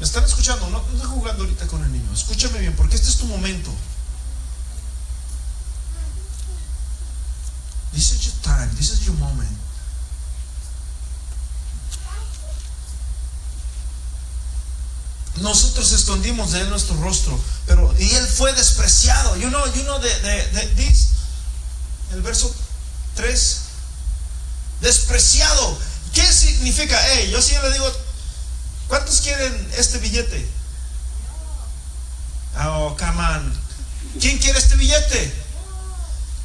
[0.01, 0.69] ¿Me están escuchando?
[0.71, 2.13] No, no estoy jugando ahorita con el niño.
[2.13, 3.71] Escúchame bien, porque este es tu momento.
[7.93, 8.69] This is your time.
[8.77, 9.51] This is your moment.
[15.41, 19.37] Nosotros escondimos de él nuestro rostro, pero y él fue despreciado.
[19.37, 21.09] You know, you know de, de, this,
[22.13, 22.55] el verso
[23.17, 23.61] 3,
[24.83, 25.79] despreciado.
[26.13, 26.99] ¿Qué significa?
[27.13, 27.91] Hey, yo le digo,
[28.89, 30.47] ¿cuántos quieren este billete?
[32.59, 33.61] Oh, come on.
[34.21, 35.50] ¿Quién quiere este billete?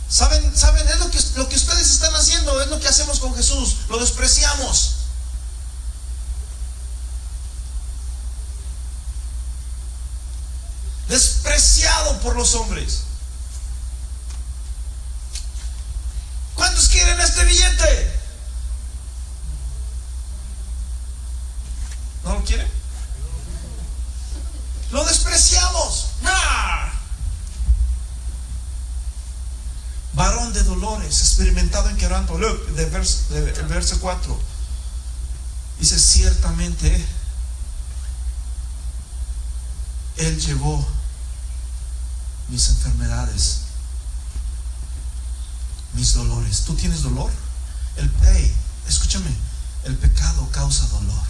[0.09, 0.55] ¿Saben?
[0.55, 0.87] ¿Saben?
[0.87, 3.77] Es lo que, lo que ustedes están haciendo, es lo que hacemos con Jesús.
[3.89, 4.95] Lo despreciamos.
[11.07, 13.01] Despreciado por los hombres.
[16.55, 18.19] ¿Cuántos quieren este billete?
[22.23, 22.67] ¿No lo quieren?
[24.91, 26.07] Lo despreciamos.
[26.25, 26.75] ¡Ah!
[30.15, 31.21] varón de dolores,
[32.15, 32.37] quebranto.
[32.37, 34.39] Look, de vers, de, verso 4.
[35.79, 37.05] Dice, ciertamente
[40.17, 40.87] Él llevó
[42.47, 43.61] mis enfermedades,
[45.93, 46.61] mis dolores.
[46.61, 47.31] ¿Tú tienes dolor?
[47.97, 48.55] El hey,
[48.87, 49.35] escúchame,
[49.83, 51.23] el pecado causa dolor.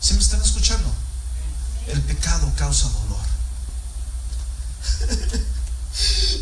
[0.00, 0.90] ¿Sí me están escuchando?
[1.86, 3.24] El pecado causa dolor.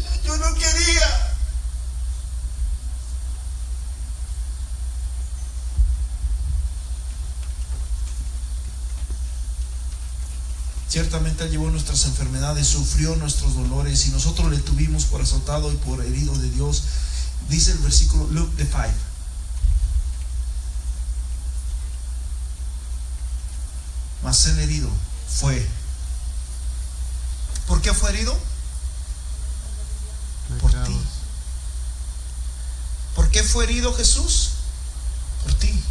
[0.25, 1.33] Yo no quería.
[10.93, 15.77] Ciertamente Él llevó nuestras enfermedades, sufrió nuestros dolores y nosotros le tuvimos por azotado y
[15.77, 16.83] por herido de Dios.
[17.49, 18.83] Dice el versículo Luke the 5.
[24.23, 24.91] Mas el herido
[25.29, 25.66] fue.
[27.66, 28.51] ¿Por qué fue herido?
[30.93, 31.07] Por ti.
[31.07, 31.22] Pecados.
[33.14, 34.51] ¿Por qué fue herido Jesús?
[35.43, 35.82] Por ti.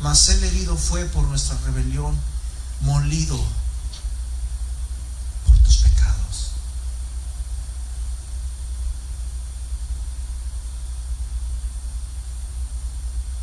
[0.00, 2.18] Mas el herido fue por nuestra rebelión,
[2.80, 3.38] molido
[5.46, 6.50] por tus pecados.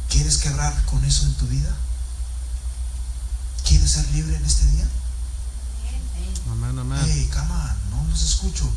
[0.10, 1.76] ¿Quieres quebrar con eso en tu vida?
[3.68, 4.88] ¿Quieres ser libre en este día?
[6.78, 8.70] Hey, come on, no los escucho.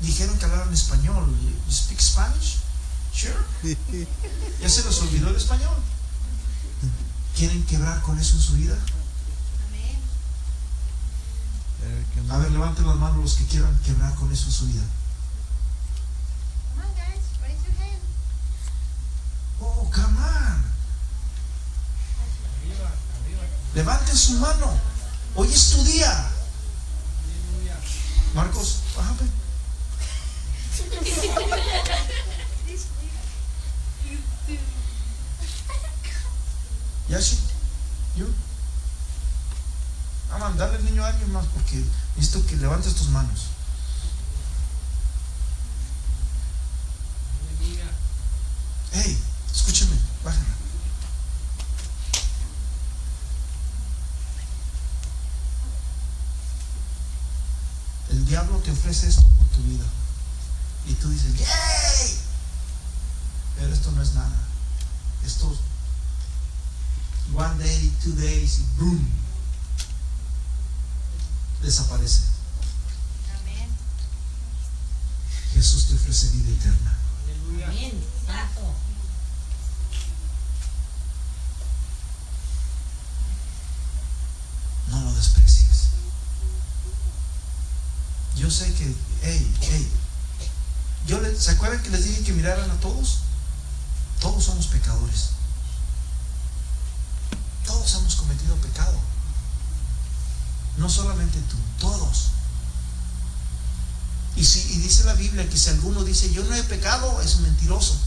[0.00, 1.30] Dijeron que hablaban español.
[1.66, 2.58] You speak Spanish?
[3.14, 3.32] Sure.
[4.60, 5.76] ¿Ya se les olvidó el español?
[7.36, 8.76] ¿Quieren quebrar con eso en su vida?
[12.30, 14.82] A ver, levanten las manos los que quieran quebrar con eso en su vida.
[16.74, 18.02] Come on, guys, raise your hand.
[19.60, 20.64] Oh, come on.
[23.74, 24.76] Levanten su mano.
[25.36, 26.30] Hoy es tu día.
[28.34, 29.28] Marcos, bájame.
[37.08, 37.38] Yashi,
[38.16, 38.26] yo.
[40.32, 41.84] Aman, dale al niño a alguien más porque
[42.16, 43.46] necesito que levantes tus manos.
[48.92, 49.18] Hey,
[49.52, 50.54] Escúchenme, bájenla.
[58.10, 59.84] El diablo te ofrece esto por tu vida.
[60.86, 62.18] Y tú dices, ¡yay!
[63.56, 64.36] Pero esto no es nada.
[65.24, 65.54] Esto,
[67.34, 69.06] one day, two days, y boom,
[71.62, 72.22] desaparece.
[73.42, 73.68] Amén.
[75.52, 76.96] Jesús te ofrece vida eterna.
[77.66, 78.02] Amén.
[78.26, 78.74] Santo.
[84.88, 85.90] No lo desprecies.
[88.50, 88.92] Yo sé que,
[89.22, 89.88] hey, hey,
[91.06, 93.18] yo le- ¿se acuerdan que les dije que miraran a todos?
[94.18, 95.28] Todos somos pecadores.
[97.64, 98.98] Todos hemos cometido pecado.
[100.78, 102.30] No solamente tú, todos.
[104.34, 107.36] Y, si, y dice la Biblia que si alguno dice yo no he pecado, es
[107.38, 108.00] mentiroso.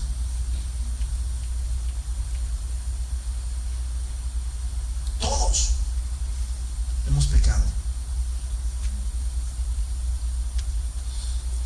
[5.22, 5.70] Todos
[7.08, 7.64] hemos pecado.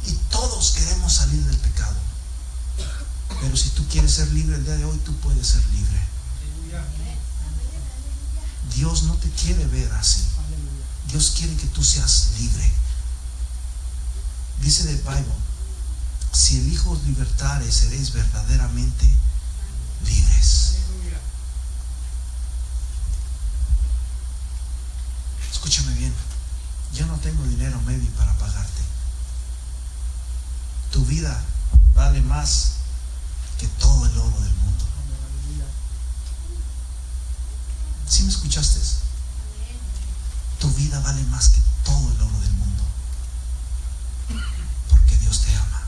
[0.05, 1.95] Y todos queremos salir del pecado.
[3.41, 4.75] Pero si tú quieres ser libre el día
[5.43, 6.01] ser libre.
[8.75, 10.23] Dios no te quiere ver así.
[11.07, 12.71] Dios quiere que tú seas libre.
[14.61, 15.33] Dice el Bible,
[16.31, 19.07] si el Hijo os libertare, seréis verdaderamente
[20.05, 20.77] libres.
[25.51, 26.13] Escúchame bien,
[26.93, 28.81] yo no tengo dinero maybe para pagarte.
[30.91, 31.43] Tu vida
[31.93, 32.73] vale más
[33.57, 34.66] que todo el oro del mundo.
[38.07, 38.79] ¿Sí me escuchaste?
[40.59, 42.83] Tu vida vale más que todo el oro del mundo.
[44.89, 45.83] Porque Dios te ama.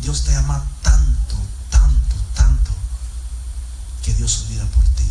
[0.00, 1.36] Dios te ama tanto,
[1.70, 2.70] tanto, tanto,
[4.02, 5.10] que dio su vida por ti.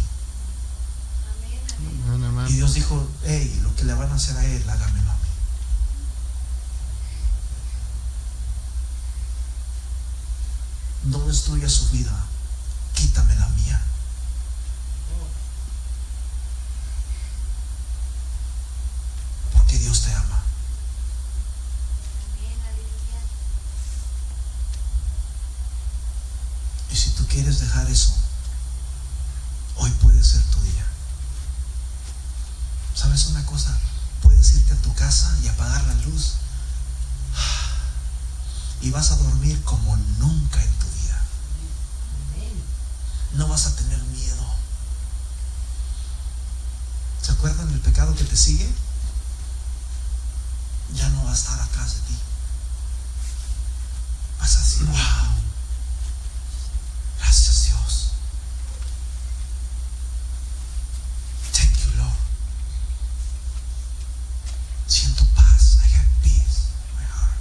[1.35, 2.03] Amén.
[2.07, 2.23] Amén.
[2.23, 2.53] Amén, Y.
[2.53, 5.19] Dios dijo, hey, lo que le van a hacer a él, hágamelo a mí.
[11.05, 12.28] No destruya su vida,
[12.93, 13.81] quítame la mía.
[19.53, 20.43] Porque Dios te ama.
[26.91, 28.13] Y si tú quieres dejar eso,
[29.77, 30.85] hoy puede ser tu día.
[32.95, 33.77] ¿Sabes una cosa?
[34.21, 36.33] Puedes irte a tu casa y apagar la luz.
[38.81, 41.21] Y vas a dormir como nunca en tu vida.
[42.33, 42.63] Amén.
[43.33, 44.45] No vas a tener miedo.
[47.21, 48.69] ¿Se acuerdan del pecado que te sigue?
[50.93, 52.17] Ya no va a estar atrás de ti.
[54.39, 54.87] Vas a decir.
[57.17, 58.09] Gracias Dios.
[61.53, 62.11] Thank you Lord.
[64.87, 65.77] Siento paz.
[65.85, 67.39] I have peace in my heart.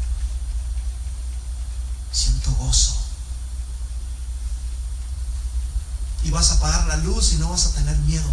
[2.13, 2.95] Siento gozo.
[6.23, 8.33] Y vas a apagar la luz y no vas a tener miedo.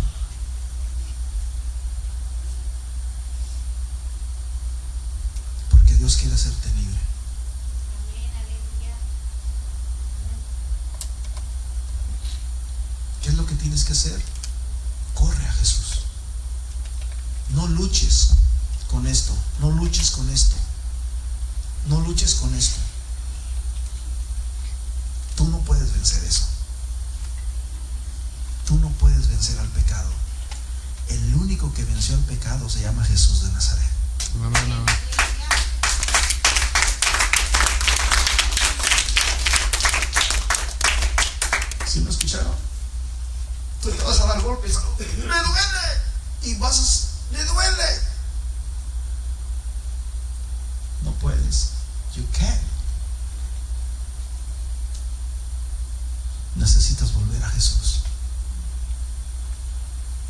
[5.69, 6.99] Porque Dios quiere hacerte libre.
[8.01, 8.31] Amén.
[8.35, 8.95] Aleluya.
[13.21, 13.31] ¿Qué
[13.95, 14.21] hacer?
[15.13, 16.01] Corre a Jesús.
[17.51, 18.31] No luches
[18.89, 19.33] con esto.
[19.61, 20.55] No luches con esto.
[21.87, 22.79] No luches con esto.
[25.35, 26.45] Tú no puedes vencer eso.
[28.67, 30.11] Tú no puedes vencer al pecado.
[31.07, 33.85] El único que venció al pecado se llama Jesús de Nazaret.
[34.43, 34.95] Amén, amén.
[41.87, 42.74] ¿Sí me escucharon?
[43.85, 44.79] Tú vas a dar golpes.
[44.97, 46.01] ¡Me duele!
[46.41, 47.33] Y vas a...
[47.33, 48.01] ¡Le duele!
[51.03, 51.69] No puedes.
[52.15, 52.61] You can't.
[56.55, 58.01] Necesitas volver a Jesús.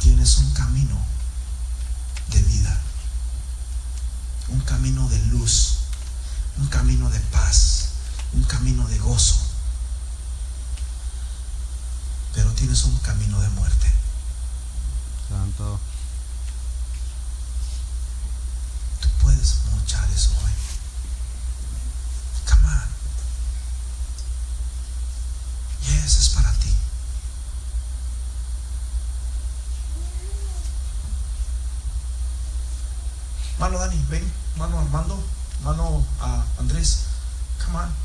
[0.02, 0.98] Tienes un camino
[2.28, 2.78] de vida.
[4.50, 5.78] Un camino de luz.
[6.58, 7.86] Un camino de paz.
[8.34, 9.46] Un camino de gozo
[12.36, 13.92] pero tienes un camino de muerte.
[15.30, 15.80] Santo.
[19.00, 20.52] Tú puedes luchar eso hoy.
[22.50, 22.90] Come on.
[25.86, 26.74] Yes, es para ti.
[33.60, 34.34] Mano Dani, ven.
[34.58, 35.24] Mano Armando.
[35.64, 37.02] Mano a Andrés.
[37.64, 38.05] Come on.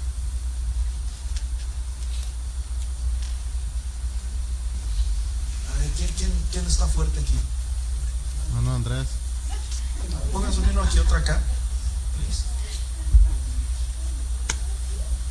[11.10, 11.40] por acá?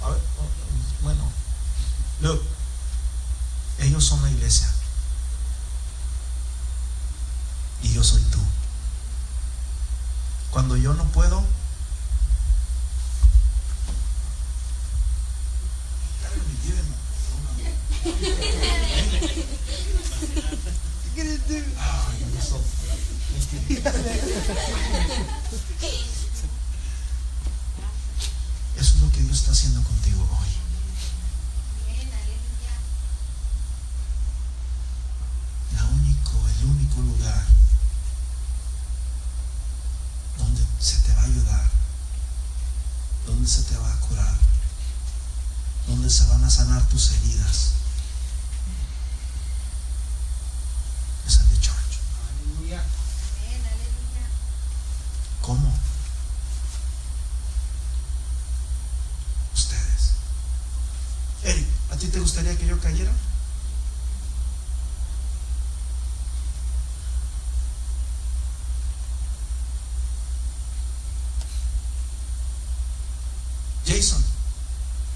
[0.01, 1.23] Oh, oh, bueno,
[2.19, 2.41] look,
[3.79, 4.69] ellos son la iglesia.
[7.81, 8.39] Y yo soy tú.
[10.51, 11.45] Cuando yo no puedo,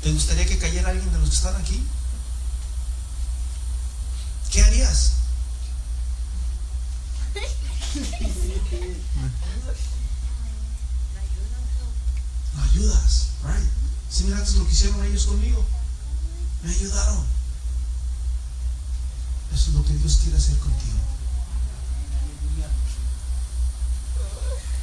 [0.02, 1.82] ¿te gustaría que cayera alguien de los que están aquí?
[4.52, 5.14] ¿Qué harías?
[12.56, 13.70] No ayudas, right?
[14.12, 15.66] Si miraste lo que hicieron ellos conmigo,
[16.64, 17.24] me ayudaron.
[19.54, 21.00] Eso es lo que Dios quiere hacer contigo.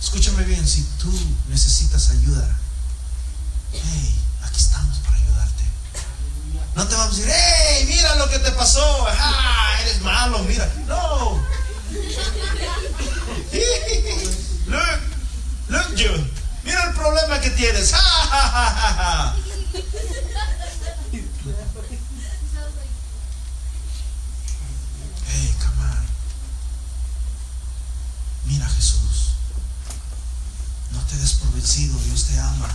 [0.00, 1.12] Escúchame bien, si tú
[1.48, 2.58] necesitas ayuda,
[3.72, 5.62] hey, aquí estamos para ayudarte.
[6.74, 10.70] No te vamos a decir, hey, mira lo que te pasó, Ajá, eres malo, mira.
[10.86, 11.42] No.
[14.66, 15.00] look,
[15.68, 16.10] look you,
[16.64, 17.92] mira el problema que tienes.
[25.26, 26.06] hey, come on.
[28.46, 29.32] Mira Jesús,
[30.92, 32.68] no te des por Dios te ama.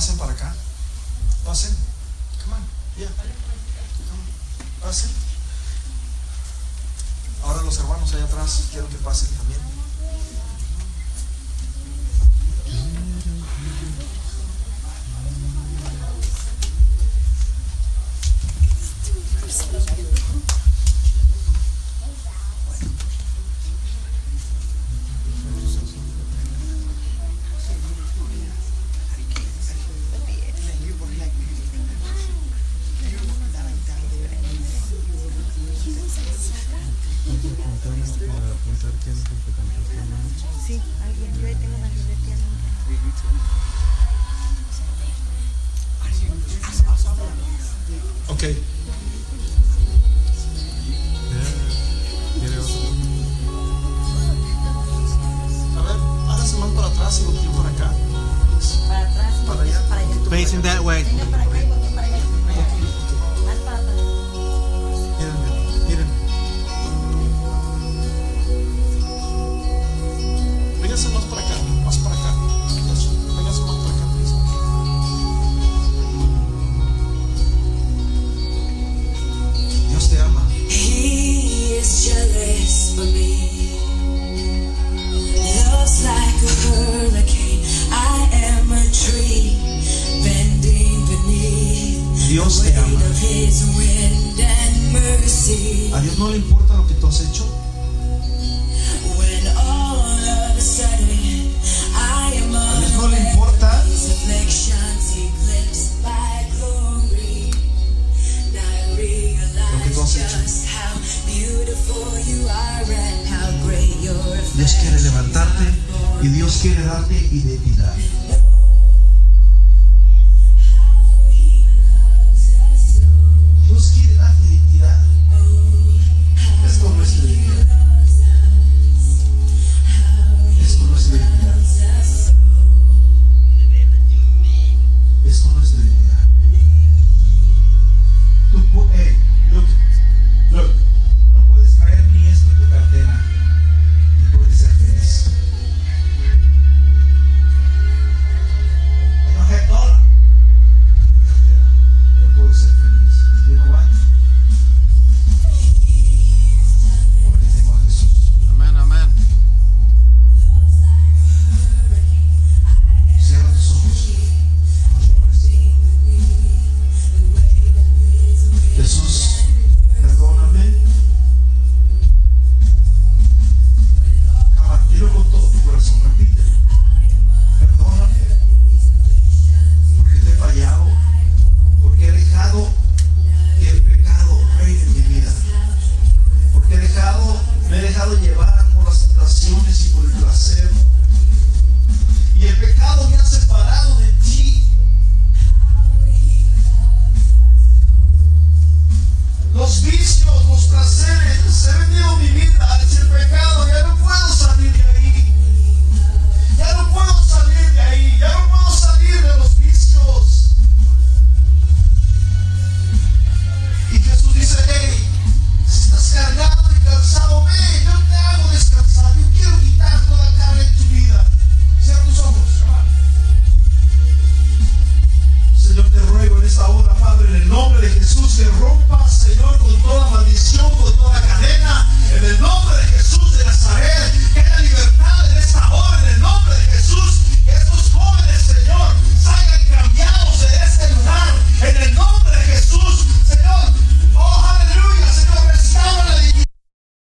[0.00, 0.54] Pasen para acá.
[1.44, 1.76] Pasen.
[2.42, 2.64] Come on.
[2.96, 3.10] Yeah.
[4.08, 4.80] Come.
[4.80, 5.10] Pasen.
[7.44, 9.28] Ahora los hermanos allá atrás quiero que pasen.